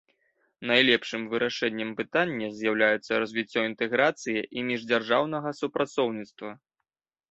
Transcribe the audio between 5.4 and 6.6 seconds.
супрацоўніцтва.